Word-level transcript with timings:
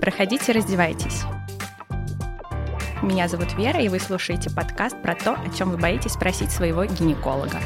Проходите, 0.00 0.52
раздевайтесь. 0.52 1.22
Меня 3.02 3.28
зовут 3.28 3.54
Вера, 3.54 3.80
и 3.80 3.88
вы 3.88 3.98
слушаете 3.98 4.50
подкаст 4.50 5.00
про 5.02 5.14
то, 5.14 5.32
о 5.32 5.50
чем 5.56 5.70
вы 5.70 5.76
боитесь 5.76 6.12
спросить 6.12 6.50
своего 6.50 6.84
гинеколога. 6.84 7.58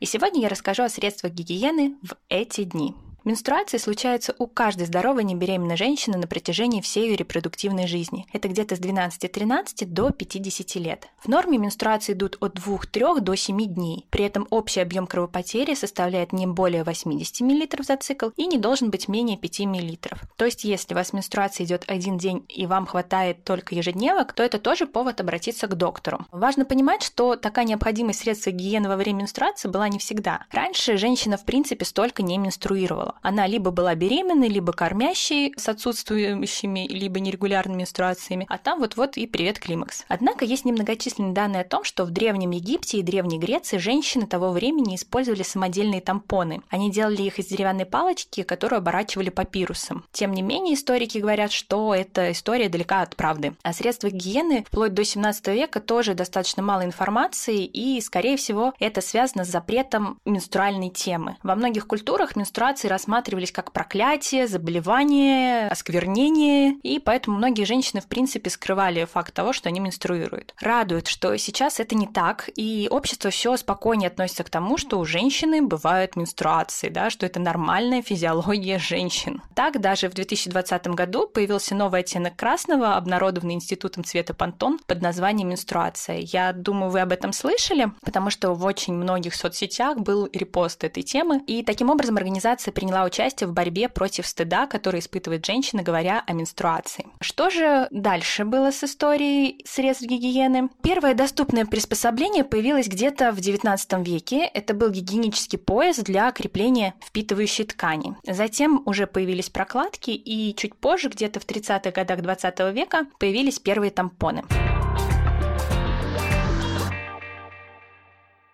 И 0.00 0.06
сегодня 0.06 0.42
я 0.42 0.48
расскажу 0.48 0.82
о 0.82 0.88
средствах 0.88 1.32
гигиены 1.32 1.96
в 2.02 2.16
эти 2.28 2.64
дни– 2.64 2.94
Менструации 3.24 3.78
случаются 3.78 4.34
у 4.38 4.46
каждой 4.46 4.86
здоровой 4.86 5.24
небеременной 5.24 5.78
женщины 5.78 6.18
на 6.18 6.26
протяжении 6.26 6.82
всей 6.82 7.08
ее 7.08 7.16
репродуктивной 7.16 7.86
жизни. 7.86 8.26
Это 8.34 8.48
где-то 8.48 8.76
с 8.76 8.80
12-13 8.80 9.86
до 9.86 10.10
50 10.10 10.74
лет. 10.74 11.08
В 11.22 11.28
норме 11.28 11.56
менструации 11.56 12.12
идут 12.12 12.36
от 12.40 12.58
2-3 12.58 13.20
до 13.20 13.34
7 13.34 13.64
дней. 13.64 14.06
При 14.10 14.26
этом 14.26 14.46
общий 14.50 14.80
объем 14.80 15.06
кровопотери 15.06 15.74
составляет 15.74 16.34
не 16.34 16.46
более 16.46 16.84
80 16.84 17.40
мл 17.40 17.66
за 17.82 17.96
цикл 17.96 18.28
и 18.36 18.46
не 18.46 18.58
должен 18.58 18.90
быть 18.90 19.08
менее 19.08 19.38
5 19.38 19.60
мл. 19.60 19.98
То 20.36 20.44
есть, 20.44 20.64
если 20.64 20.92
у 20.92 20.96
вас 20.96 21.14
менструация 21.14 21.64
идет 21.64 21.84
один 21.86 22.18
день 22.18 22.44
и 22.50 22.66
вам 22.66 22.84
хватает 22.84 23.42
только 23.42 23.74
ежедневок, 23.74 24.34
то 24.34 24.42
это 24.42 24.58
тоже 24.58 24.86
повод 24.86 25.22
обратиться 25.22 25.66
к 25.66 25.74
доктору. 25.76 26.26
Важно 26.30 26.66
понимать, 26.66 27.02
что 27.02 27.36
такая 27.36 27.64
необходимость 27.64 28.20
средств 28.20 28.48
гигиены 28.48 28.90
во 28.90 28.96
время 28.96 29.20
менструации 29.20 29.68
была 29.68 29.88
не 29.88 29.98
всегда. 29.98 30.44
Раньше 30.50 30.98
женщина 30.98 31.38
в 31.38 31.46
принципе 31.46 31.86
столько 31.86 32.22
не 32.22 32.36
менструировала. 32.36 33.13
Она 33.22 33.46
либо 33.46 33.70
была 33.70 33.94
беременной, 33.94 34.48
либо 34.48 34.72
кормящей 34.72 35.54
с 35.56 35.68
отсутствующими, 35.68 36.86
либо 36.88 37.20
нерегулярными 37.20 37.78
менструациями, 37.78 38.46
а 38.48 38.58
там 38.58 38.80
вот-вот 38.80 39.16
и 39.16 39.26
привет 39.26 39.58
климакс. 39.58 40.04
Однако 40.08 40.44
есть 40.44 40.64
немногочисленные 40.64 41.32
данные 41.32 41.62
о 41.62 41.68
том, 41.68 41.84
что 41.84 42.04
в 42.04 42.10
Древнем 42.10 42.50
Египте 42.50 42.98
и 42.98 43.02
Древней 43.02 43.38
Греции 43.38 43.78
женщины 43.78 44.26
того 44.26 44.50
времени 44.50 44.96
использовали 44.96 45.42
самодельные 45.42 46.00
тампоны. 46.00 46.62
Они 46.70 46.90
делали 46.90 47.22
их 47.22 47.38
из 47.38 47.46
деревянной 47.46 47.86
палочки, 47.86 48.42
которую 48.42 48.78
оборачивали 48.78 49.30
папирусом. 49.30 50.04
Тем 50.12 50.32
не 50.32 50.42
менее, 50.42 50.74
историки 50.74 51.18
говорят, 51.18 51.52
что 51.52 51.94
эта 51.94 52.32
история 52.32 52.68
далека 52.68 53.02
от 53.02 53.16
правды. 53.16 53.54
О 53.62 53.72
средствах 53.72 54.12
гигиены 54.12 54.64
вплоть 54.66 54.94
до 54.94 55.04
17 55.04 55.46
века 55.48 55.80
тоже 55.80 56.14
достаточно 56.14 56.62
мало 56.62 56.84
информации, 56.84 57.64
и, 57.64 58.00
скорее 58.00 58.36
всего, 58.36 58.72
это 58.78 59.00
связано 59.00 59.44
с 59.44 59.48
запретом 59.48 60.18
менструальной 60.24 60.90
темы. 60.90 61.36
Во 61.42 61.54
многих 61.54 61.86
культурах 61.86 62.36
менструации 62.36 62.88
рассматривались 63.04 63.52
как 63.52 63.72
проклятие, 63.72 64.48
заболевание, 64.48 65.68
осквернение, 65.68 66.78
и 66.82 66.98
поэтому 66.98 67.36
многие 67.36 67.64
женщины, 67.64 68.00
в 68.00 68.06
принципе, 68.06 68.48
скрывали 68.48 69.04
факт 69.04 69.34
того, 69.34 69.52
что 69.52 69.68
они 69.68 69.78
менструируют. 69.78 70.54
Радует, 70.58 71.06
что 71.06 71.36
сейчас 71.36 71.80
это 71.80 71.94
не 71.94 72.06
так, 72.06 72.48
и 72.56 72.88
общество 72.90 73.30
все 73.30 73.54
спокойнее 73.58 74.06
относится 74.06 74.42
к 74.42 74.48
тому, 74.48 74.78
что 74.78 74.98
у 74.98 75.04
женщины 75.04 75.60
бывают 75.60 76.16
менструации, 76.16 76.88
да, 76.88 77.10
что 77.10 77.26
это 77.26 77.40
нормальная 77.40 78.00
физиология 78.00 78.78
женщин. 78.78 79.42
Так, 79.54 79.82
даже 79.82 80.08
в 80.08 80.14
2020 80.14 80.86
году 80.88 81.28
появился 81.28 81.74
новый 81.74 82.00
оттенок 82.00 82.36
красного, 82.36 82.96
обнародованный 82.96 83.54
Институтом 83.54 84.02
цвета 84.04 84.32
Пантон 84.32 84.78
под 84.86 85.02
названием 85.02 85.50
менструация. 85.50 86.20
Я 86.20 86.54
думаю, 86.54 86.90
вы 86.90 87.00
об 87.00 87.12
этом 87.12 87.34
слышали, 87.34 87.92
потому 88.00 88.30
что 88.30 88.54
в 88.54 88.64
очень 88.64 88.94
многих 88.94 89.34
соцсетях 89.34 89.98
был 89.98 90.26
репост 90.32 90.82
этой 90.84 91.02
темы, 91.02 91.42
и 91.46 91.62
таким 91.62 91.90
образом 91.90 92.16
организация 92.16 92.72
приняла 92.72 92.93
приняла 92.94 93.06
участие 93.06 93.48
в 93.48 93.52
борьбе 93.52 93.88
против 93.88 94.24
стыда, 94.24 94.66
который 94.66 95.00
испытывает 95.00 95.44
женщина, 95.44 95.82
говоря 95.82 96.22
о 96.26 96.32
менструации. 96.32 97.06
Что 97.20 97.50
же 97.50 97.88
дальше 97.90 98.44
было 98.44 98.70
с 98.70 98.84
историей 98.84 99.64
средств 99.66 100.04
гигиены? 100.04 100.68
Первое 100.82 101.14
доступное 101.14 101.66
приспособление 101.66 102.44
появилось 102.44 102.86
где-то 102.86 103.32
в 103.32 103.38
XIX 103.38 104.04
веке. 104.04 104.44
Это 104.44 104.74
был 104.74 104.90
гигиенический 104.90 105.58
пояс 105.58 105.96
для 105.96 106.30
крепления 106.30 106.94
впитывающей 107.04 107.64
ткани. 107.64 108.14
Затем 108.24 108.82
уже 108.86 109.08
появились 109.08 109.50
прокладки, 109.50 110.10
и 110.10 110.54
чуть 110.54 110.76
позже, 110.76 111.08
где-то 111.08 111.40
в 111.40 111.46
30-х 111.46 111.90
годах 111.90 112.20
20 112.22 112.60
века, 112.72 113.06
появились 113.18 113.58
первые 113.58 113.90
тампоны. 113.90 114.44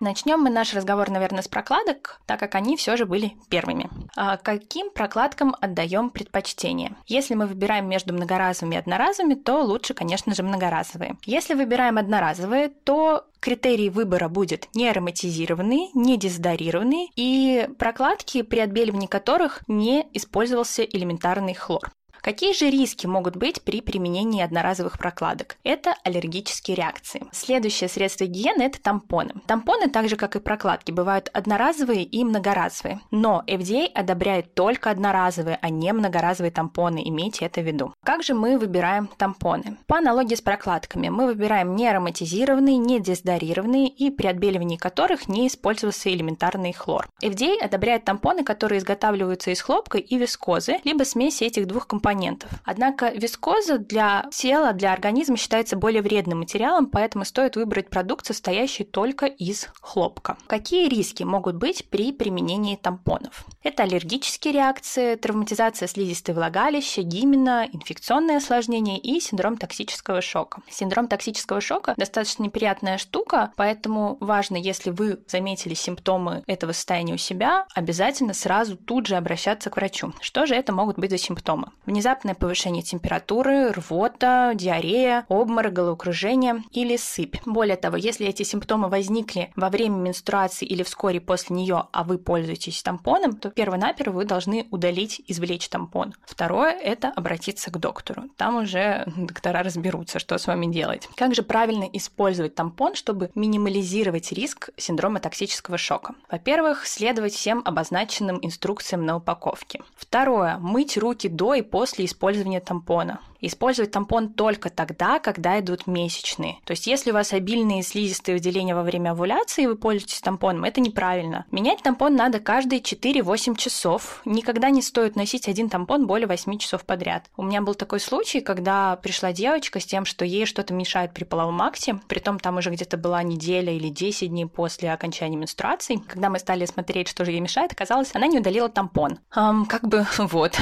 Начнем 0.01 0.41
мы 0.41 0.49
наш 0.49 0.73
разговор, 0.73 1.11
наверное, 1.11 1.43
с 1.43 1.49
прокладок, 1.49 2.21
так 2.25 2.41
как 2.41 2.55
они 2.55 2.79
все 2.79 2.97
же 2.97 3.05
были 3.05 3.35
первыми. 3.51 3.91
А 4.17 4.39
каким 4.39 4.91
прокладкам 4.91 5.55
отдаем 5.61 6.09
предпочтение? 6.09 6.97
Если 7.07 7.35
мы 7.35 7.47
выбираем 7.47 7.87
между 7.87 8.15
многоразовыми 8.15 8.77
и 8.77 8.79
одноразовыми, 8.79 9.35
то 9.35 9.63
лучше, 9.63 9.93
конечно 9.93 10.35
же, 10.35 10.43
многоразовые. 10.43 11.17
Если 11.27 11.53
выбираем 11.53 11.99
одноразовые, 11.99 12.69
то 12.69 13.27
критерий 13.41 13.91
выбора 13.91 14.31
будет 14.31 14.69
не 14.75 14.89
ароматизированный, 14.89 15.91
не 15.95 16.17
дезодорированный 16.17 17.11
и 17.15 17.69
прокладки, 17.79 18.41
при 18.41 18.61
отбеливании 18.61 19.07
которых 19.07 19.63
не 19.69 20.07
использовался 20.15 20.83
элементарный 20.83 21.55
хлор. 21.55 21.93
Какие 22.23 22.53
же 22.53 22.69
риски 22.69 23.07
могут 23.07 23.37
быть 23.37 23.63
при 23.63 23.81
применении 23.81 24.43
одноразовых 24.43 24.99
прокладок? 24.99 25.57
Это 25.65 25.95
аллергические 26.05 26.77
реакции. 26.77 27.25
Следующее 27.33 27.89
средство 27.89 28.27
гигиены– 28.27 28.63
это 28.65 28.81
тампоны. 28.81 29.35
Тампоны, 29.47 29.89
так 29.89 30.09
же 30.09 30.17
как 30.17 30.37
и 30.37 30.41
прокладки, 30.41 30.93
бывают 30.93 31.31
одноразовые 31.33 32.05
и 32.05 32.23
многоразовые. 32.25 33.01
Но 33.11 33.43
FDA 33.47 33.87
одобряет 33.87 34.55
только 34.55 34.91
одноразовые, 34.91 35.59
а 35.63 35.71
не 35.71 35.93
многоразовые 35.93 36.51
тампоны. 36.51 37.03
Имейте 37.05 37.47
это 37.47 37.63
в 37.63 37.65
виду. 37.65 37.95
Как 38.05 38.23
же 38.23 38.35
мы 38.35 38.59
выбираем 38.59 39.09
тампоны? 39.17 39.79
По 39.87 39.99
аналогии 39.99 40.35
с 40.35 40.43
прокладками, 40.43 41.09
мы 41.09 41.27
выбираем 41.27 41.75
не 41.75 41.89
ароматизированные, 41.89 42.77
не 42.77 43.01
дезодорированные 43.01 43.89
и 43.89 44.11
при 44.11 44.27
отбеливании 44.27 44.77
которых 44.77 45.29
не 45.29 45.49
использовался 45.49 46.13
элементарный 46.13 46.73
хлор. 46.73 47.09
FDA 47.23 47.59
одобряет 47.61 48.05
тампоны, 48.05 48.45
которые 48.45 48.79
изготавливаются 48.79 49.51
из 49.51 49.61
хлопка 49.61 49.99
и 49.99 50.19
вискозы, 50.19 50.79
либо 50.85 51.05
смеси 51.05 51.45
этих 51.45 51.67
двух 51.67 51.87
компонентов 51.87 52.10
компонентов. 52.11 52.51
Однако 52.65 53.11
вискоза 53.11 53.79
для 53.79 54.27
тела, 54.33 54.73
для 54.73 54.93
организма 54.93 55.37
считается 55.37 55.77
более 55.77 56.03
вредным 56.03 56.41
материалом, 56.41 56.87
поэтому 56.87 57.25
стоит 57.25 57.57
выбрать 57.57 57.89
продукт, 57.91 58.27
состоящий 58.27 58.85
только 58.85 59.27
из 59.27 59.69
хлопка. 59.81 60.37
Какие 60.47 60.89
риски 60.89 61.23
могут 61.23 61.57
быть 61.57 61.89
при 61.89 62.13
применении 62.13 62.77
тампонов? 62.77 63.47
Это 63.63 63.85
аллергические 63.85 64.55
реакции, 64.55 65.15
травматизация 65.15 65.87
слизистой 65.87 66.35
влагалища, 66.35 67.03
гимена, 67.03 67.69
инфекционные 67.73 68.39
осложнения 68.39 68.99
и 68.99 69.21
синдром 69.21 69.57
токсического 69.57 70.21
шока. 70.21 70.63
Синдром 70.69 71.07
токсического 71.09 71.61
шока 71.61 71.95
достаточно 71.97 72.43
неприятная 72.43 72.99
штука, 72.99 73.53
поэтому 73.57 74.17
важно, 74.21 74.57
если 74.57 74.91
вы 74.91 75.21
заметили 75.29 75.75
симптомы 75.75 76.43
этого 76.47 76.73
состояния 76.73 77.15
у 77.15 77.19
себя, 77.19 77.67
обязательно 77.75 78.35
сразу 78.35 78.77
тут 78.77 79.07
же 79.07 79.17
обращаться 79.17 79.71
к 79.71 79.77
врачу. 79.77 80.13
Что 80.21 80.47
же 80.47 80.55
это 80.55 80.73
могут 80.73 80.99
быть 80.99 81.11
за 81.11 81.19
симптомы? 81.19 81.69
Внезапное 82.01 82.35
повышение 82.35 82.83
температуры, 82.83 83.73
рвота, 83.73 84.53
диарея, 84.55 85.27
обморок, 85.29 85.75
головокружение 85.75 86.63
или 86.71 86.97
сыпь. 86.97 87.37
Более 87.45 87.77
того, 87.77 87.99
если 87.99 88.27
эти 88.27 88.43
симптомы 88.43 88.89
возникли 88.89 89.53
во 89.55 89.69
время 89.69 89.97
менструации 89.97 90.65
или 90.65 90.83
вскоре 90.83 91.21
после 91.21 91.57
нее, 91.57 91.89
а 91.93 92.05
вы 92.05 92.17
пользуетесь 92.17 92.83
тампоном, 92.83 93.37
то 93.37 93.51
перво-наперво 93.51 94.15
вы 94.15 94.25
должны 94.25 94.67
удалить, 94.71 95.21
извлечь 95.27 95.69
тампон. 95.69 96.15
Второе– 96.25 96.71
это 96.83 97.09
обратиться 97.09 97.71
к 97.71 97.77
доктору. 97.77 98.31
Там 98.39 98.57
уже 98.57 99.05
доктора 99.15 99.63
разберутся, 99.63 100.19
что 100.19 100.39
с 100.39 100.47
вами 100.47 100.73
делать. 100.73 101.07
Как 101.17 101.35
же 101.35 101.43
правильно 101.43 101.85
использовать 101.85 102.55
тампон, 102.55 102.95
чтобы 102.95 103.31
минимализировать 103.35 104.33
риск 104.33 104.71
синдрома 104.79 105.21
токсического 105.21 105.77
шока? 105.77 106.15
Во-первых, 106.31 106.87
следовать 106.87 107.35
всем 107.35 107.61
обозначенным 107.63 108.39
инструкциям 108.41 109.05
на 109.05 109.17
упаковке. 109.17 109.83
Второе– 109.97 110.57
мыть 110.61 110.97
руки 110.97 111.29
до 111.29 111.53
и 111.53 111.61
после 111.61 111.90
после 111.91 112.05
использования 112.05 112.61
тампона. 112.61 113.21
Использовать 113.41 113.91
тампон 113.91 114.33
только 114.33 114.71
тогда, 114.71 115.19
когда 115.19 115.59
идут 115.61 115.87
месячные. 115.87 116.59
То 116.65 116.73
есть, 116.73 116.87
если 116.87 117.11
у 117.11 117.15
вас 117.15 117.33
обильные 117.33 117.83
слизистые 117.83 118.37
выделения 118.37 118.75
во 118.75 118.83
время 118.83 119.11
овуляции, 119.11 119.65
и 119.65 119.67
вы 119.67 119.77
пользуетесь 119.77 120.21
тампоном, 120.21 120.65
это 120.65 120.81
неправильно. 120.81 121.45
Менять 121.51 121.83
тампон 121.83 122.15
надо 122.15 122.41
каждые 122.41 122.81
4-8 122.81 123.57
часов. 123.57 124.21
Никогда 124.25 124.71
не 124.71 124.83
стоит 124.83 125.17
носить 125.17 125.49
один 125.49 125.69
тампон 125.69 126.07
более 126.07 126.27
8 126.27 126.59
часов 126.59 126.85
подряд. 126.85 127.27
У 127.37 127.43
меня 127.43 127.63
был 127.63 127.75
такой 127.75 128.01
случай, 128.01 128.41
когда 128.41 128.97
пришла 128.97 129.33
девочка 129.33 129.81
с 129.81 129.87
тем, 129.87 130.05
что 130.05 130.25
ей 130.25 130.47
что-то 130.47 130.75
мешает 130.75 131.15
при 131.15 131.25
половом 131.25 131.61
акте, 131.63 132.01
притом 132.09 132.39
там 132.39 132.59
уже 132.59 132.71
где-то 132.71 132.97
была 132.97 133.23
неделя 133.23 133.73
или 133.73 133.89
10 133.89 134.29
дней 134.29 134.47
после 134.47 134.93
окончания 134.93 135.37
менструации. 135.37 136.03
Когда 136.07 136.29
мы 136.29 136.39
стали 136.39 136.67
смотреть, 136.67 137.09
что 137.09 137.25
же 137.25 137.33
ей 137.33 137.41
мешает, 137.41 137.73
оказалось, 137.73 138.11
она 138.15 138.27
не 138.27 138.39
удалила 138.39 138.69
тампон. 138.69 139.19
Эм, 139.35 139.67
как 139.67 139.87
бы 139.87 140.07
вот. 140.19 140.57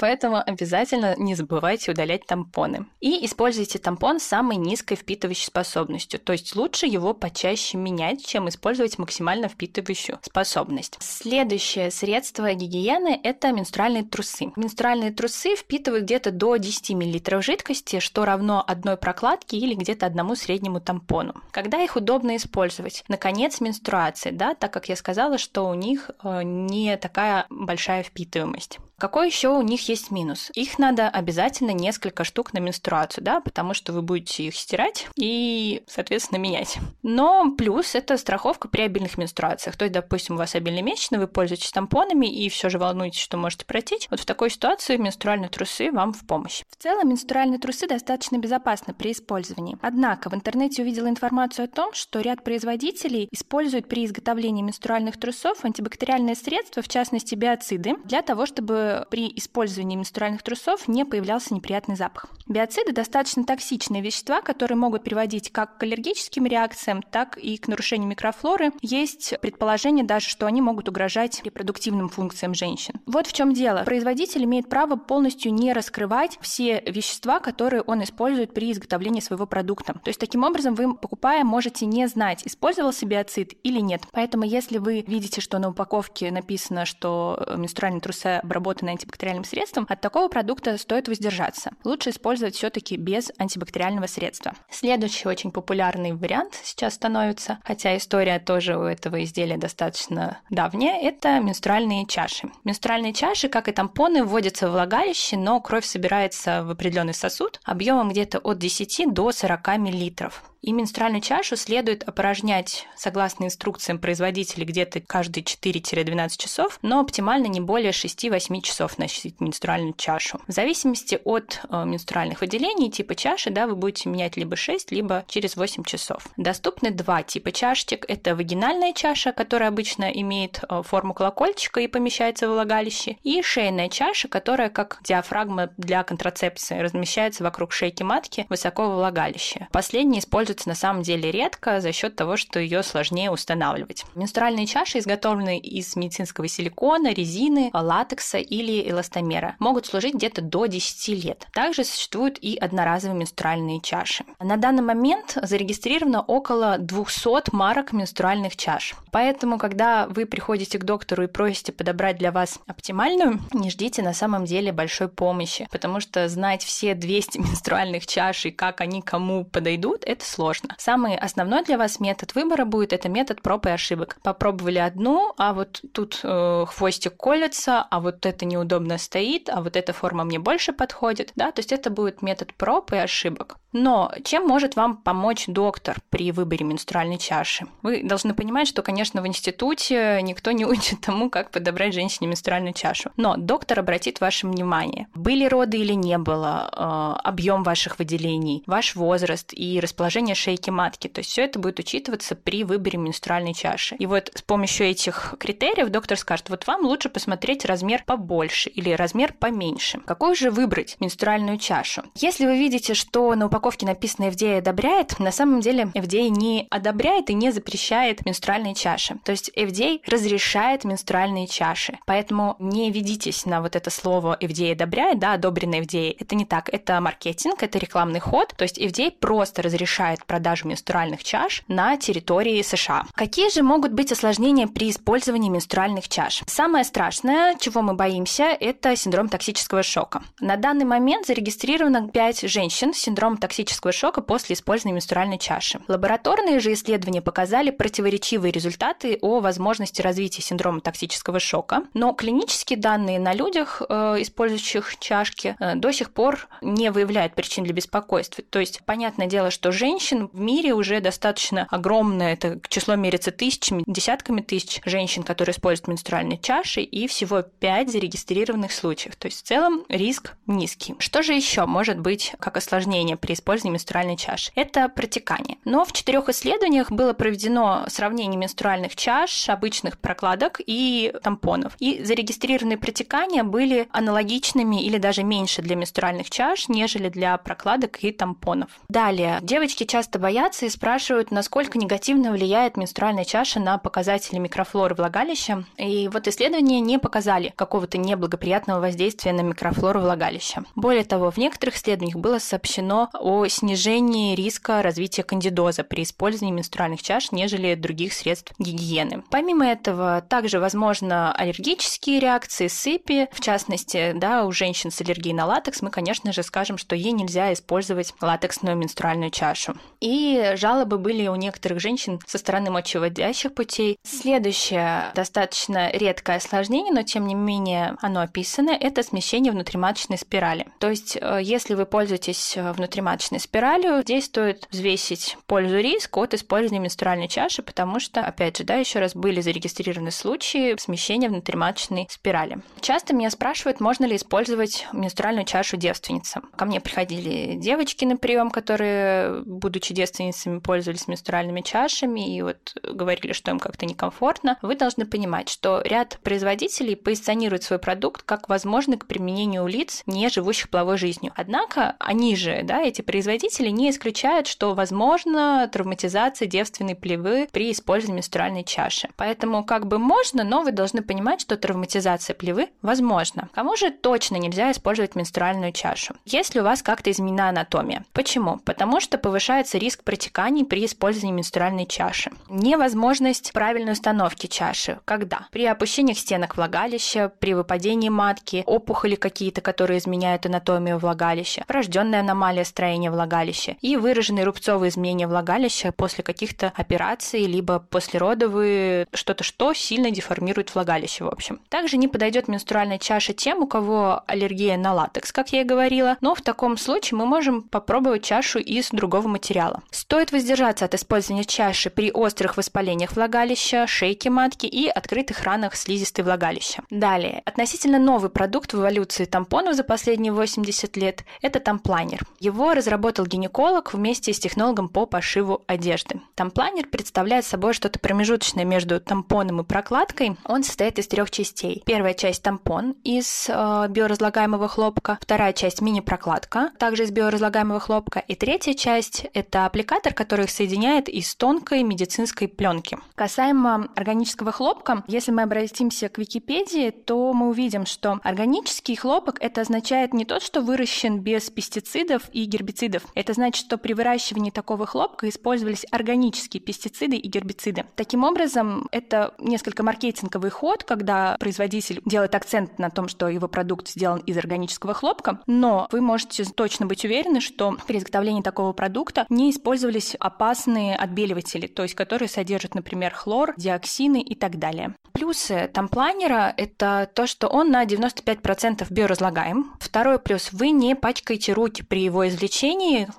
Поэтому 0.00 0.42
обязательно 0.44 1.14
не 1.16 1.34
забывайте 1.34 1.92
удалять 1.92 2.15
употреблять 2.16 2.26
тампоны. 2.26 2.86
И 3.00 3.24
используйте 3.24 3.78
тампон 3.78 4.20
с 4.20 4.24
самой 4.24 4.56
низкой 4.56 4.96
впитывающей 4.96 5.46
способностью, 5.46 6.18
то 6.20 6.32
есть 6.32 6.56
лучше 6.56 6.86
его 6.86 7.14
почаще 7.14 7.76
менять, 7.76 8.24
чем 8.24 8.48
использовать 8.48 8.98
максимально 8.98 9.48
впитывающую 9.48 10.18
способность. 10.22 10.96
Следующее 11.00 11.90
средство 11.90 12.52
гигиены– 12.54 13.20
это 13.22 13.52
менструальные 13.52 14.04
трусы. 14.04 14.52
Менструальные 14.56 15.12
трусы 15.12 15.56
впитывают 15.56 16.04
где-то 16.04 16.30
до 16.30 16.56
10 16.56 16.90
мл 16.90 17.42
жидкости, 17.42 18.00
что 18.00 18.24
равно 18.24 18.64
одной 18.66 18.96
прокладке 18.96 19.56
или 19.56 19.74
где-то 19.74 20.06
одному 20.06 20.34
среднему 20.34 20.80
тампону. 20.80 21.34
Когда 21.50 21.82
их 21.82 21.96
удобно 21.96 22.36
использовать? 22.36 23.04
Наконец, 23.08 23.60
менструации, 23.60 24.30
да, 24.30 24.54
так 24.54 24.72
как 24.72 24.88
я 24.88 24.96
сказала, 24.96 25.38
что 25.38 25.68
у 25.68 25.74
них 25.74 26.10
э, 26.22 26.42
не 26.42 26.96
такая 26.96 27.46
большая 27.50 28.02
впитываемость. 28.02 28.78
Какой 28.98 29.26
еще 29.26 29.50
у 29.50 29.60
них 29.60 29.88
есть 29.90 30.10
минус? 30.10 30.50
Их 30.54 30.78
надо 30.78 31.10
обязательно 31.10 31.72
несколько 31.72 32.24
штук 32.24 32.54
на 32.54 32.60
менструацию, 32.60 33.22
да, 33.22 33.40
потому 33.40 33.74
что 33.74 33.92
вы 33.92 34.00
будете 34.00 34.44
их 34.44 34.56
стирать 34.56 35.08
и, 35.16 35.82
соответственно, 35.86 36.38
менять. 36.38 36.78
Но 37.02 37.50
плюс 37.56 37.94
это 37.94 38.16
страховка 38.16 38.68
при 38.68 38.82
обильных 38.82 39.18
менструациях. 39.18 39.76
То 39.76 39.84
есть, 39.84 39.92
допустим, 39.92 40.36
у 40.36 40.38
вас 40.38 40.54
обильные 40.54 40.82
месячные, 40.82 41.20
вы 41.20 41.28
пользуетесь 41.28 41.72
тампонами 41.72 42.26
и 42.26 42.48
все 42.48 42.70
же 42.70 42.78
волнуетесь, 42.78 43.20
что 43.20 43.36
можете 43.36 43.66
протечь. 43.66 44.06
Вот 44.10 44.20
в 44.20 44.24
такой 44.24 44.48
ситуации 44.48 44.96
менструальные 44.96 45.50
трусы 45.50 45.92
вам 45.92 46.14
в 46.14 46.26
помощь. 46.26 46.62
В 46.70 46.82
целом, 46.82 47.10
менструальные 47.10 47.58
трусы 47.58 47.86
достаточно 47.86 48.38
безопасны 48.38 48.94
при 48.94 49.12
использовании. 49.12 49.76
Однако 49.82 50.30
в 50.30 50.34
интернете 50.34 50.80
увидела 50.80 51.08
информацию 51.08 51.66
о 51.66 51.68
том, 51.68 51.92
что 51.92 52.20
ряд 52.20 52.42
производителей 52.42 53.28
используют 53.30 53.88
при 53.88 54.06
изготовлении 54.06 54.62
менструальных 54.62 55.20
трусов 55.20 55.66
антибактериальные 55.66 56.34
средства, 56.34 56.82
в 56.82 56.88
частности 56.88 57.34
биоциды, 57.34 57.96
для 58.04 58.22
того, 58.22 58.46
чтобы 58.46 58.85
при 59.10 59.32
использовании 59.36 59.96
менструальных 59.96 60.42
трусов 60.42 60.88
не 60.88 61.04
появлялся 61.04 61.54
неприятный 61.54 61.96
запах. 61.96 62.26
Биоциды 62.48 62.92
достаточно 62.92 63.44
токсичные 63.44 64.02
вещества, 64.02 64.40
которые 64.40 64.76
могут 64.76 65.02
приводить 65.02 65.50
как 65.50 65.78
к 65.78 65.82
аллергическим 65.82 66.46
реакциям, 66.46 67.02
так 67.02 67.36
и 67.38 67.56
к 67.56 67.66
нарушению 67.66 68.08
микрофлоры. 68.08 68.72
Есть 68.82 69.34
предположение 69.40 70.04
даже, 70.04 70.28
что 70.28 70.46
они 70.46 70.60
могут 70.62 70.88
угрожать 70.88 71.42
репродуктивным 71.42 72.08
функциям 72.08 72.54
женщин. 72.54 73.00
Вот 73.06 73.26
в 73.26 73.32
чем 73.32 73.52
дело. 73.52 73.82
Производитель 73.84 74.44
имеет 74.44 74.68
право 74.68 74.96
полностью 74.96 75.52
не 75.52 75.72
раскрывать 75.72 76.38
все 76.40 76.80
вещества, 76.86 77.40
которые 77.40 77.82
он 77.82 78.02
использует 78.04 78.54
при 78.54 78.70
изготовлении 78.70 79.20
своего 79.20 79.46
продукта. 79.46 79.94
То 79.94 80.08
есть 80.08 80.20
таким 80.20 80.44
образом 80.44 80.74
вы, 80.74 80.94
покупая, 80.94 81.42
можете 81.44 81.86
не 81.86 82.06
знать, 82.06 82.46
использовался 82.46 83.06
биоцид 83.06 83.54
или 83.64 83.80
нет. 83.80 84.02
Поэтому 84.12 84.44
если 84.44 84.78
вы 84.78 85.04
видите, 85.06 85.40
что 85.40 85.58
на 85.58 85.70
упаковке 85.70 86.30
написано, 86.30 86.84
что 86.84 87.54
менструальные 87.56 88.00
трусы 88.00 88.26
обработаны 88.42 88.75
обработанный 88.76 88.92
антибактериальным 88.92 89.44
средством, 89.44 89.86
от 89.88 90.00
такого 90.00 90.28
продукта 90.28 90.76
стоит 90.78 91.08
воздержаться. 91.08 91.70
Лучше 91.84 92.10
использовать 92.10 92.54
все-таки 92.54 92.96
без 92.96 93.32
антибактериального 93.38 94.06
средства. 94.06 94.52
Следующий 94.70 95.28
очень 95.28 95.50
популярный 95.50 96.12
вариант 96.12 96.60
сейчас 96.62 96.94
становится, 96.94 97.58
хотя 97.64 97.96
история 97.96 98.38
тоже 98.38 98.76
у 98.76 98.82
этого 98.82 99.22
изделия 99.24 99.56
достаточно 99.56 100.38
давняя, 100.50 101.00
это 101.00 101.40
менструальные 101.40 102.06
чаши. 102.06 102.50
Менструальные 102.64 103.12
чаши, 103.12 103.48
как 103.48 103.68
и 103.68 103.72
тампоны, 103.72 104.24
вводятся 104.24 104.68
в 104.68 104.72
влагалище, 104.72 105.36
но 105.36 105.60
кровь 105.60 105.86
собирается 105.86 106.62
в 106.62 106.70
определенный 106.70 107.14
сосуд 107.14 107.60
объемом 107.64 108.10
где-то 108.10 108.38
от 108.38 108.58
10 108.58 109.12
до 109.12 109.32
40 109.32 109.78
миллилитров. 109.78 110.44
И 110.66 110.72
менструальную 110.72 111.20
чашу 111.20 111.54
следует 111.54 112.02
опорожнять, 112.02 112.88
согласно 112.96 113.44
инструкциям 113.44 114.00
производителей, 114.00 114.66
где-то 114.66 115.00
каждые 115.00 115.44
4-12 115.44 116.30
часов, 116.36 116.80
но 116.82 116.98
оптимально 116.98 117.46
не 117.46 117.60
более 117.60 117.92
6-8 117.92 118.62
часов 118.62 118.65
носить 118.98 119.40
менструальную 119.40 119.94
чашу. 119.94 120.40
В 120.46 120.52
зависимости 120.52 121.20
от 121.24 121.60
э, 121.68 121.84
менструальных 121.84 122.40
выделений 122.40 122.90
типа 122.90 123.14
чаши, 123.14 123.50
да, 123.50 123.66
вы 123.66 123.76
будете 123.76 124.08
менять 124.08 124.36
либо 124.36 124.56
6, 124.56 124.92
либо 124.92 125.24
через 125.28 125.56
8 125.56 125.84
часов. 125.84 126.26
Доступны 126.36 126.90
два 126.90 127.22
типа 127.22 127.52
чашечек. 127.52 128.04
Это 128.08 128.34
вагинальная 128.34 128.92
чаша, 128.92 129.32
которая 129.32 129.68
обычно 129.68 130.04
имеет 130.04 130.60
э, 130.68 130.82
форму 130.82 131.14
колокольчика 131.14 131.80
и 131.80 131.86
помещается 131.86 132.48
в 132.48 132.52
влагалище, 132.52 133.16
и 133.22 133.42
шейная 133.42 133.88
чаша, 133.88 134.28
которая 134.28 134.70
как 134.70 134.98
диафрагма 135.02 135.70
для 135.76 136.02
контрацепции 136.02 136.78
размещается 136.78 137.44
вокруг 137.44 137.72
шейки 137.72 138.02
матки 138.02 138.46
высоко 138.48 138.88
во 138.88 138.96
влагалище. 138.96 139.68
Последняя 139.72 140.20
используется 140.20 140.68
на 140.68 140.74
самом 140.74 141.02
деле 141.02 141.30
редко 141.30 141.80
за 141.80 141.92
счет 141.92 142.16
того, 142.16 142.36
что 142.36 142.58
ее 142.58 142.82
сложнее 142.82 143.30
устанавливать. 143.30 144.04
Менструальные 144.14 144.66
чаши 144.66 144.98
изготовлены 144.98 145.58
из 145.58 145.96
медицинского 145.96 146.48
силикона, 146.48 147.12
резины, 147.12 147.70
латекса 147.72 148.38
или 148.56 148.88
эластомера. 148.90 149.56
Могут 149.58 149.86
служить 149.86 150.14
где-то 150.14 150.40
до 150.40 150.66
10 150.66 151.24
лет. 151.24 151.46
Также 151.52 151.84
существуют 151.84 152.38
и 152.40 152.56
одноразовые 152.56 153.18
менструальные 153.18 153.80
чаши. 153.80 154.24
На 154.40 154.56
данный 154.56 154.82
момент 154.82 155.36
зарегистрировано 155.40 156.22
около 156.22 156.78
200 156.78 157.54
марок 157.54 157.92
менструальных 157.92 158.56
чаш. 158.56 158.94
Поэтому, 159.12 159.58
когда 159.58 160.06
вы 160.06 160.26
приходите 160.26 160.78
к 160.78 160.84
доктору 160.84 161.24
и 161.24 161.26
просите 161.26 161.72
подобрать 161.72 162.18
для 162.18 162.32
вас 162.32 162.58
оптимальную, 162.66 163.40
не 163.52 163.70
ждите 163.70 164.02
на 164.02 164.14
самом 164.14 164.44
деле 164.44 164.72
большой 164.72 165.08
помощи, 165.08 165.68
потому 165.70 166.00
что 166.00 166.28
знать 166.28 166.62
все 166.64 166.94
200 166.94 167.38
менструальных 167.38 168.06
чаш 168.06 168.46
и 168.46 168.50
как 168.50 168.80
они 168.80 169.02
кому 169.02 169.44
подойдут, 169.44 170.02
это 170.04 170.24
сложно. 170.24 170.74
Самый 170.78 171.16
основной 171.16 171.64
для 171.64 171.78
вас 171.78 172.00
метод 172.00 172.34
выбора 172.34 172.64
будет 172.64 172.92
это 172.92 173.08
метод 173.08 173.42
проб 173.42 173.66
и 173.66 173.70
ошибок. 173.70 174.18
Попробовали 174.22 174.78
одну, 174.78 175.34
а 175.36 175.52
вот 175.52 175.82
тут 175.92 176.20
э, 176.22 176.64
хвостик 176.68 177.16
колется, 177.16 177.82
а 177.82 178.00
вот 178.00 178.24
это 178.24 178.44
неудобно 178.48 178.98
стоит, 178.98 179.48
а 179.48 179.60
вот 179.60 179.76
эта 179.76 179.92
форма 179.92 180.24
мне 180.24 180.38
больше 180.38 180.72
подходит, 180.72 181.32
да, 181.36 181.52
то 181.52 181.60
есть 181.60 181.72
это 181.72 181.90
будет 181.90 182.22
метод 182.22 182.54
проб 182.54 182.92
и 182.92 182.96
ошибок. 182.96 183.56
Но 183.76 184.10
чем 184.24 184.46
может 184.46 184.74
вам 184.74 184.96
помочь 184.96 185.44
доктор 185.46 185.98
при 186.08 186.32
выборе 186.32 186.64
менструальной 186.64 187.18
чаши? 187.18 187.66
Вы 187.82 188.02
должны 188.02 188.32
понимать, 188.32 188.66
что, 188.66 188.80
конечно, 188.82 189.20
в 189.20 189.26
институте 189.26 190.18
никто 190.22 190.50
не 190.52 190.64
учит 190.66 191.02
тому, 191.02 191.28
как 191.28 191.50
подобрать 191.50 191.92
женщине 191.92 192.28
менструальную 192.28 192.72
чашу. 192.72 193.10
Но 193.16 193.36
доктор 193.36 193.80
обратит 193.80 194.20
ваше 194.20 194.46
внимание, 194.46 195.08
были 195.14 195.44
роды 195.44 195.76
или 195.76 195.92
не 195.92 196.16
было, 196.16 196.70
э, 196.72 197.28
объем 197.28 197.62
ваших 197.62 197.98
выделений, 197.98 198.62
ваш 198.66 198.96
возраст 198.96 199.52
и 199.52 199.78
расположение 199.78 200.34
шейки 200.34 200.70
матки. 200.70 201.08
То 201.08 201.18
есть 201.18 201.30
все 201.30 201.42
это 201.44 201.58
будет 201.58 201.78
учитываться 201.78 202.34
при 202.34 202.64
выборе 202.64 202.98
менструальной 202.98 203.52
чаши. 203.52 203.94
И 203.96 204.06
вот 204.06 204.30
с 204.34 204.40
помощью 204.40 204.86
этих 204.86 205.34
критериев 205.38 205.90
доктор 205.90 206.16
скажет, 206.16 206.48
вот 206.48 206.66
вам 206.66 206.86
лучше 206.86 207.10
посмотреть 207.10 207.66
размер 207.66 208.04
побольше 208.06 208.70
или 208.70 208.90
размер 208.92 209.34
поменьше. 209.34 210.00
Какую 210.06 210.34
же 210.34 210.50
выбрать 210.50 210.96
менструальную 210.98 211.58
чашу? 211.58 212.04
Если 212.14 212.46
вы 212.46 212.58
видите, 212.58 212.94
что 212.94 213.34
на 213.34 213.46
упаковке 213.46 213.65
написано 213.84 214.26
FDA 214.26 214.58
одобряет, 214.58 215.18
на 215.18 215.32
самом 215.32 215.60
деле 215.60 215.84
FDA 215.94 216.28
не 216.28 216.66
одобряет 216.70 217.30
и 217.30 217.34
не 217.34 217.50
запрещает 217.50 218.24
менструальные 218.24 218.74
чаши. 218.74 219.18
То 219.24 219.32
есть 219.32 219.50
FDA 219.56 220.00
разрешает 220.06 220.84
менструальные 220.84 221.46
чаши. 221.46 221.98
Поэтому 222.06 222.56
не 222.58 222.90
ведитесь 222.90 223.46
на 223.46 223.60
вот 223.60 223.76
это 223.76 223.90
слово 223.90 224.36
FDA 224.40 224.72
одобряет, 224.72 225.18
да, 225.18 225.32
одобренный 225.34 225.80
FDA. 225.80 226.16
Это 226.18 226.34
не 226.34 226.44
так. 226.44 226.68
Это 226.72 227.00
маркетинг, 227.00 227.62
это 227.62 227.78
рекламный 227.78 228.20
ход. 228.20 228.54
То 228.56 228.62
есть 228.62 228.78
FDA 228.78 229.10
просто 229.10 229.62
разрешает 229.62 230.24
продажу 230.24 230.68
менструальных 230.68 231.24
чаш 231.24 231.62
на 231.68 231.96
территории 231.96 232.62
США. 232.62 233.06
Какие 233.14 233.50
же 233.50 233.62
могут 233.62 233.92
быть 233.92 234.12
осложнения 234.12 234.66
при 234.66 234.90
использовании 234.90 235.50
менструальных 235.50 236.08
чаш? 236.08 236.42
Самое 236.46 236.84
страшное, 236.84 237.56
чего 237.58 237.82
мы 237.82 237.94
боимся, 237.94 238.44
это 238.44 238.94
синдром 238.96 239.28
токсического 239.28 239.82
шока. 239.82 240.22
На 240.40 240.56
данный 240.56 240.84
момент 240.84 241.26
зарегистрировано 241.26 242.08
5 242.08 242.48
женщин 242.48 242.94
с 242.94 242.98
синдромом 242.98 243.38
токсического 243.46 243.92
шока 243.92 244.22
после 244.22 244.54
использования 244.54 244.94
менструальной 244.94 245.38
чаши. 245.38 245.80
Лабораторные 245.86 246.58
же 246.58 246.72
исследования 246.72 247.22
показали 247.22 247.70
противоречивые 247.70 248.50
результаты 248.50 249.18
о 249.22 249.38
возможности 249.38 250.02
развития 250.02 250.42
синдрома 250.42 250.80
токсического 250.80 251.38
шока, 251.38 251.84
но 251.94 252.12
клинические 252.12 252.76
данные 252.76 253.20
на 253.20 253.32
людях, 253.32 253.82
э, 253.88 254.16
использующих 254.18 254.98
чашки, 254.98 255.54
э, 255.60 255.76
до 255.76 255.92
сих 255.92 256.12
пор 256.12 256.48
не 256.60 256.90
выявляют 256.90 257.34
причин 257.36 257.62
для 257.62 257.72
беспокойства. 257.72 258.42
То 258.50 258.58
есть, 258.58 258.80
понятное 258.84 259.28
дело, 259.28 259.52
что 259.52 259.70
женщин 259.70 260.28
в 260.32 260.40
мире 260.40 260.74
уже 260.74 261.00
достаточно 261.00 261.68
огромное, 261.70 262.32
это 262.32 262.58
число 262.68 262.96
мерится 262.96 263.30
тысячами, 263.30 263.84
десятками 263.86 264.40
тысяч 264.40 264.80
женщин, 264.84 265.22
которые 265.22 265.52
используют 265.52 265.86
менструальные 265.86 266.38
чаши, 266.38 266.80
и 266.80 267.06
всего 267.06 267.42
5 267.42 267.90
зарегистрированных 267.90 268.72
случаев. 268.72 269.14
То 269.14 269.26
есть 269.26 269.44
в 269.44 269.46
целом 269.46 269.84
риск 269.88 270.34
низкий. 270.48 270.96
Что 270.98 271.22
же 271.22 271.32
еще 271.32 271.66
может 271.66 272.00
быть 272.00 272.32
как 272.40 272.56
осложнение 272.56 273.16
при 273.16 273.35
использования 273.36 273.74
менструальной 273.74 274.16
чаши. 274.16 274.50
Это 274.54 274.88
протекание. 274.88 275.58
Но 275.64 275.84
в 275.84 275.92
четырех 275.92 276.28
исследованиях 276.28 276.90
было 276.90 277.12
проведено 277.12 277.84
сравнение 277.88 278.38
менструальных 278.38 278.96
чаш, 278.96 279.48
обычных 279.48 279.98
прокладок 279.98 280.60
и 280.64 281.12
тампонов. 281.22 281.76
И 281.78 282.02
зарегистрированные 282.02 282.78
протекания 282.78 283.44
были 283.44 283.88
аналогичными 283.92 284.82
или 284.82 284.98
даже 284.98 285.22
меньше 285.22 285.62
для 285.62 285.76
менструальных 285.76 286.30
чаш, 286.30 286.68
нежели 286.68 287.08
для 287.08 287.36
прокладок 287.38 288.02
и 288.02 288.10
тампонов. 288.10 288.70
Далее. 288.88 289.38
Девочки 289.42 289.84
часто 289.84 290.18
боятся 290.18 290.66
и 290.66 290.70
спрашивают, 290.70 291.30
насколько 291.30 291.78
негативно 291.78 292.32
влияет 292.32 292.76
менструальная 292.76 293.24
чаша 293.24 293.60
на 293.60 293.78
показатели 293.78 294.38
микрофлоры 294.38 294.94
влагалища. 294.94 295.64
И 295.76 296.08
вот 296.08 296.26
исследования 296.28 296.80
не 296.80 296.98
показали 296.98 297.52
какого-то 297.56 297.98
неблагоприятного 297.98 298.80
воздействия 298.80 299.32
на 299.32 299.42
микрофлору 299.42 300.00
влагалища. 300.00 300.64
Более 300.74 301.04
того, 301.04 301.30
в 301.30 301.36
некоторых 301.36 301.76
исследованиях 301.76 302.16
было 302.16 302.38
сообщено 302.38 303.10
о 303.26 303.48
снижении 303.48 304.36
риска 304.36 304.82
развития 304.82 305.24
кандидоза 305.24 305.82
при 305.82 306.04
использовании 306.04 306.54
менструальных 306.54 307.02
чаш, 307.02 307.32
нежели 307.32 307.74
других 307.74 308.12
средств 308.12 308.52
гигиены. 308.60 309.24
Помимо 309.30 309.66
этого, 309.66 310.20
также 310.20 310.60
возможно 310.60 311.34
аллергические 311.34 312.20
реакции, 312.20 312.68
сыпи, 312.68 313.26
в 313.32 313.40
частности, 313.40 314.12
да, 314.14 314.44
у 314.44 314.52
женщин 314.52 314.92
с 314.92 315.00
аллергией 315.00 315.34
на 315.34 315.44
латекс 315.44 315.82
мы, 315.82 315.90
конечно 315.90 316.32
же, 316.32 316.44
скажем, 316.44 316.78
что 316.78 316.94
ей 316.94 317.10
нельзя 317.10 317.52
использовать 317.52 318.14
латексную 318.20 318.76
менструальную 318.76 319.32
чашу. 319.32 319.74
И 320.00 320.52
жалобы 320.54 320.96
были 320.96 321.26
у 321.26 321.34
некоторых 321.34 321.80
женщин 321.80 322.20
со 322.28 322.38
стороны 322.38 322.70
мочеводящих 322.70 323.52
путей. 323.54 323.96
Следующее 324.04 325.10
достаточно 325.16 325.90
редкое 325.90 326.36
осложнение, 326.36 326.92
но 326.92 327.02
тем 327.02 327.26
не 327.26 327.34
менее 327.34 327.96
оно 328.00 328.20
описано, 328.20 328.70
это 328.70 329.02
смещение 329.02 329.50
внутриматочной 329.50 330.16
спирали. 330.16 330.68
То 330.78 330.90
есть, 330.90 331.18
э, 331.20 331.40
если 331.42 331.74
вы 331.74 331.86
пользуетесь 331.86 332.56
э, 332.56 332.72
внутриматочной 333.16 333.40
спиралью, 333.40 334.02
здесь 334.02 334.26
стоит 334.26 334.68
взвесить 334.70 335.36
пользу-риск 335.46 336.16
от 336.16 336.34
использования 336.34 336.80
менструальной 336.80 337.28
чаши, 337.28 337.62
потому 337.62 337.98
что, 338.00 338.20
опять 338.20 338.58
же, 338.58 338.64
да, 338.64 338.74
еще 338.74 338.98
раз 339.00 339.14
были 339.14 339.40
зарегистрированы 339.40 340.10
случаи 340.10 340.76
смещения 340.78 341.28
внутриматочной 341.28 342.06
спирали. 342.10 342.58
Часто 342.80 343.14
меня 343.14 343.30
спрашивают, 343.30 343.80
можно 343.80 344.04
ли 344.04 344.16
использовать 344.16 344.86
менструальную 344.92 345.44
чашу 345.44 345.76
девственницам. 345.76 346.50
Ко 346.56 346.64
мне 346.64 346.80
приходили 346.80 347.54
девочки 347.56 348.04
на 348.04 348.16
прием, 348.16 348.50
которые, 348.50 349.42
будучи 349.42 349.94
девственницами, 349.94 350.58
пользовались 350.58 351.08
менструальными 351.08 351.62
чашами 351.62 352.36
и 352.36 352.42
вот 352.42 352.76
говорили, 352.82 353.32
что 353.32 353.50
им 353.50 353.58
как-то 353.58 353.86
некомфортно. 353.86 354.58
Вы 354.62 354.76
должны 354.76 355.06
понимать, 355.06 355.48
что 355.48 355.80
ряд 355.82 356.18
производителей 356.22 356.96
позиционирует 356.96 357.62
свой 357.62 357.78
продукт 357.78 358.22
как 358.22 358.48
возможный 358.48 358.98
к 358.98 359.06
применению 359.06 359.64
у 359.64 359.66
лиц, 359.66 360.02
не 360.06 360.28
живущих 360.28 360.68
половой 360.68 360.98
жизнью. 360.98 361.32
Однако 361.36 361.96
они 361.98 362.36
же, 362.36 362.60
да, 362.62 362.82
эти 362.82 363.02
производители 363.06 363.68
не 363.68 363.90
исключают, 363.90 364.46
что 364.46 364.74
возможно 364.74 365.68
травматизация 365.72 366.46
девственной 366.46 366.94
плевы 366.94 367.48
при 367.52 367.72
использовании 367.72 368.16
менструальной 368.16 368.64
чаши. 368.64 369.08
Поэтому 369.16 369.64
как 369.64 369.86
бы 369.86 369.98
можно, 369.98 370.44
но 370.44 370.62
вы 370.62 370.72
должны 370.72 371.02
понимать, 371.02 371.40
что 371.40 371.56
травматизация 371.56 372.34
плевы 372.34 372.68
возможна. 372.82 373.48
Кому 373.54 373.76
же 373.76 373.90
точно 373.90 374.36
нельзя 374.36 374.72
использовать 374.72 375.14
менструальную 375.14 375.72
чашу? 375.72 376.14
Если 376.24 376.60
у 376.60 376.64
вас 376.64 376.82
как-то 376.82 377.10
изменена 377.10 377.48
анатомия. 377.48 378.04
Почему? 378.12 378.58
Потому 378.58 379.00
что 379.00 379.18
повышается 379.18 379.78
риск 379.78 380.02
протеканий 380.02 380.64
при 380.64 380.84
использовании 380.84 381.36
менструальной 381.36 381.86
чаши. 381.86 382.32
Невозможность 382.48 383.52
правильной 383.52 383.92
установки 383.92 384.46
чаши. 384.46 384.98
Когда? 385.04 385.46
При 385.52 385.64
опущениях 385.64 386.18
стенок 386.18 386.56
влагалища, 386.56 387.32
при 387.38 387.54
выпадении 387.54 388.08
матки, 388.08 388.64
опухоли 388.66 389.14
какие-то, 389.14 389.60
которые 389.60 389.98
изменяют 389.98 390.46
анатомию 390.46 390.98
влагалища, 390.98 391.64
врожденная 391.68 392.20
аномалия 392.20 392.64
строения 392.64 392.95
влагалища 393.10 393.76
и 393.80 393.96
выраженные 393.96 394.44
рубцовые 394.44 394.90
изменения 394.90 395.26
влагалища 395.26 395.92
после 395.92 396.24
каких-то 396.24 396.72
операций, 396.74 397.46
либо 397.46 397.78
послеродовые, 397.78 399.06
что-то, 399.12 399.44
что 399.44 399.72
сильно 399.74 400.10
деформирует 400.10 400.74
влагалище, 400.74 401.24
в 401.24 401.28
общем. 401.28 401.60
Также 401.68 401.96
не 401.96 402.08
подойдет 402.08 402.48
менструальная 402.48 402.98
чаша 402.98 403.32
тем, 403.32 403.62
у 403.62 403.66
кого 403.66 404.22
аллергия 404.26 404.76
на 404.76 404.92
латекс, 404.92 405.32
как 405.32 405.52
я 405.52 405.62
и 405.62 405.64
говорила, 405.64 406.16
но 406.20 406.34
в 406.34 406.42
таком 406.42 406.76
случае 406.76 407.18
мы 407.18 407.26
можем 407.26 407.62
попробовать 407.62 408.24
чашу 408.24 408.58
из 408.58 408.88
другого 408.90 409.28
материала. 409.28 409.82
Стоит 409.90 410.32
воздержаться 410.32 410.84
от 410.84 410.94
использования 410.94 411.44
чаши 411.44 411.90
при 411.90 412.10
острых 412.12 412.56
воспалениях 412.56 413.14
влагалища, 413.14 413.86
шейки 413.86 414.28
матки 414.28 414.66
и 414.66 414.88
открытых 414.88 415.42
ранах 415.42 415.76
слизистой 415.76 416.24
влагалища. 416.24 416.82
Далее, 416.90 417.42
относительно 417.44 417.98
новый 417.98 418.30
продукт 418.30 418.72
в 418.72 418.80
эволюции 418.80 419.24
тампонов 419.24 419.74
за 419.74 419.84
последние 419.84 420.32
80 420.32 420.96
лет– 420.96 421.24
это 421.42 421.60
тамплайнер. 421.60 422.20
Его 422.40 422.72
разработал 422.86 423.26
гинеколог 423.26 423.94
вместе 423.94 424.32
с 424.32 424.38
технологом 424.38 424.88
по 424.88 425.06
пошиву 425.06 425.64
одежды. 425.66 426.20
Тамплайнер 426.36 426.86
представляет 426.86 427.44
собой 427.44 427.72
что-то 427.72 427.98
промежуточное 427.98 428.64
между 428.64 429.00
тампоном 429.00 429.60
и 429.60 429.64
прокладкой. 429.64 430.36
Он 430.44 430.62
состоит 430.62 431.00
из 431.00 431.08
трех 431.08 431.30
частей. 431.32 431.82
Первая 431.84 432.14
часть– 432.14 432.42
тампон 432.44 432.94
из 433.02 433.46
э, 433.48 433.86
биоразлагаемого 433.88 434.68
хлопка, 434.68 435.18
вторая 435.20 435.52
часть– 435.52 435.80
мини-прокладка, 435.82 436.70
также 436.78 437.04
из 437.04 437.10
биоразлагаемого 437.10 437.80
хлопка, 437.80 438.20
и 438.20 438.36
третья 438.36 438.74
часть– 438.74 439.26
это 439.34 439.66
аппликатор, 439.66 440.14
который 440.14 440.44
их 440.44 440.50
соединяет 440.50 441.08
из 441.08 441.34
тонкой 441.34 441.82
медицинской 441.82 442.46
пленки. 442.46 442.98
Касаемо 443.16 443.88
органического 443.96 444.52
хлопка, 444.52 445.02
если 445.08 445.32
мы 445.32 445.42
обратимся 445.42 446.08
к 446.08 446.18
Википедии, 446.18 446.90
то 446.90 447.32
мы 447.32 447.48
увидим, 447.48 447.84
что 447.84 448.20
органический 448.22 448.94
хлопок 448.94 449.38
это 449.40 449.62
означает 449.62 450.14
не 450.14 450.24
то, 450.24 450.38
что 450.38 450.60
выращен 450.60 451.18
без 451.18 451.50
пестицидов 451.50 452.22
и 452.32 452.44
гербицидов. 452.44 452.75
Это 453.14 453.32
значит, 453.32 453.64
что 453.64 453.78
при 453.78 453.94
выращивании 453.94 454.50
такого 454.50 454.86
хлопка 454.86 455.28
использовались 455.28 455.86
органические 455.90 456.60
пестициды 456.60 457.16
и 457.16 457.28
гербициды. 457.28 457.84
Таким 457.94 458.24
образом, 458.24 458.88
это 458.92 459.34
несколько 459.38 459.82
маркетинговый 459.82 460.50
ход, 460.50 460.84
когда 460.84 461.36
производитель 461.38 462.00
делает 462.04 462.34
акцент 462.34 462.78
на 462.78 462.90
том, 462.90 463.08
что 463.08 463.28
его 463.28 463.48
продукт 463.48 463.88
сделан 463.88 464.20
из 464.20 464.36
органического 464.36 464.94
хлопка, 464.94 465.40
но 465.46 465.88
вы 465.90 466.00
можете 466.00 466.44
точно 466.44 466.86
быть 466.86 467.04
уверены, 467.04 467.40
что 467.40 467.76
при 467.86 467.98
изготовлении 467.98 468.42
такого 468.42 468.72
продукта 468.72 469.26
не 469.28 469.50
использовались 469.50 470.14
опасные 470.18 470.96
отбеливатели, 470.96 471.66
то 471.66 471.82
есть 471.82 471.94
которые 471.94 472.28
содержат, 472.28 472.74
например, 472.74 473.14
хлор, 473.14 473.54
диоксины 473.56 474.20
и 474.20 474.34
так 474.34 474.58
далее. 474.58 474.94
Плюсы 475.12 475.70
тамплайнера– 475.72 476.52
это 476.56 477.10
то, 477.14 477.26
что 477.26 477.48
он 477.48 477.70
на 477.70 477.84
95% 477.86 478.86
биоразлагаем. 478.90 479.72
Второй 479.80 480.18
плюс– 480.18 480.50
вы 480.52 480.70
не 480.70 480.94
пачкаете 480.94 481.54
руки 481.54 481.82
при 481.82 482.02
его 482.02 482.28
извлечении, 482.28 482.65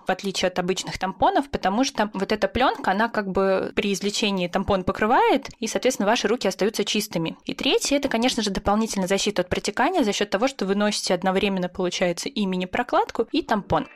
в 0.06 0.10
отличие 0.12 0.48
от 0.48 0.60
обычных 0.60 0.98
тампонов, 0.98 1.50
потому 1.50 1.84
что 1.84 2.10
вот 2.14 2.32
эта 2.32 2.48
пленка, 2.48 2.92
она 2.92 3.10
как 3.10 3.32
бы 3.32 3.72
при 3.76 3.94
извлечении 3.94 4.48
тампон 4.48 4.84
покрывает, 4.84 5.50
и, 5.60 5.68
соответственно, 5.68 6.08
ваши 6.08 6.28
руки 6.28 6.48
остаются 6.48 6.84
чистыми. 6.84 7.38
И 7.46 7.54
третье– 7.54 7.96
это, 7.98 8.10
конечно 8.10 8.44
же, 8.44 8.50
дополнительная 8.50 9.08
защита 9.08 9.42
от 9.42 9.50
протекания 9.50 10.04
за 10.04 10.14
счет 10.14 10.30
того, 10.30 10.48
что 10.48 10.66
вы 10.66 10.76
носите 10.76 11.14
одновременно, 11.14 11.70
получается, 11.70 12.30
и 12.30 12.46
мини-прокладку, 12.46 13.28
и 13.32 13.42
тампон. 13.42 13.88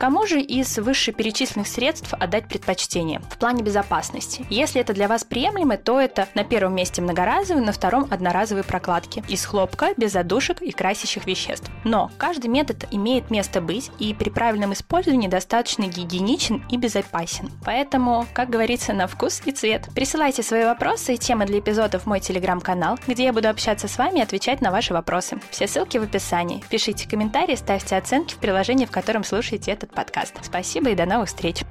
Кому 0.00 0.26
же 0.26 0.40
из 0.40 0.78
вышеперечисленных 0.78 1.68
средств 1.68 2.14
отдать 2.14 2.48
предпочтение 2.48 3.20
в 3.30 3.36
плане 3.36 3.62
безопасности? 3.62 4.46
Если 4.48 4.80
это 4.80 4.94
для 4.94 5.08
вас 5.08 5.24
приемлемо, 5.24 5.76
то 5.76 6.00
это 6.00 6.26
на 6.34 6.42
первом 6.42 6.74
месте 6.74 7.02
многоразовые, 7.02 7.62
на 7.62 7.72
втором 7.72 8.08
одноразовые 8.10 8.64
прокладки 8.64 9.22
из 9.28 9.44
хлопка, 9.44 9.90
без 9.98 10.12
задушек 10.12 10.62
и 10.62 10.72
красящих 10.72 11.26
веществ. 11.26 11.70
Но 11.84 12.10
каждый 12.16 12.46
метод 12.46 12.86
имеет 12.90 13.30
место 13.30 13.60
быть 13.60 13.90
и 13.98 14.14
при 14.14 14.30
правильном 14.30 14.72
использовании 14.72 15.28
достаточно 15.28 15.82
гигиеничен 15.82 16.64
и 16.70 16.78
безопасен. 16.78 17.50
Поэтому, 17.62 18.24
как 18.32 18.48
говорится, 18.48 18.94
на 18.94 19.06
вкус 19.06 19.42
и 19.44 19.52
цвет. 19.52 19.86
Присылайте 19.94 20.42
свои 20.42 20.64
вопросы 20.64 21.12
и 21.12 21.18
темы 21.18 21.44
для 21.44 21.58
эпизодов 21.58 22.04
в 22.04 22.06
мой 22.06 22.20
телеграм-канал, 22.20 22.98
где 23.06 23.24
я 23.24 23.34
буду 23.34 23.50
общаться 23.50 23.86
с 23.86 23.98
вами 23.98 24.20
и 24.20 24.22
отвечать 24.22 24.62
на 24.62 24.70
ваши 24.70 24.94
вопросы. 24.94 25.38
Все 25.50 25.66
ссылки 25.66 25.98
в 25.98 26.04
описании. 26.04 26.64
Пишите 26.70 27.06
комментарии, 27.06 27.54
ставьте 27.54 27.96
оценки 27.96 28.32
в 28.32 28.38
приложении, 28.38 28.86
в 28.86 28.90
котором 28.90 29.24
слушаете 29.24 29.72
этот 29.90 29.94
подкаст. 29.94 30.34
Спасибо 30.42 30.90
и 30.90 30.94
до 30.94 31.06
новых 31.06 31.28
встреч! 31.28 31.62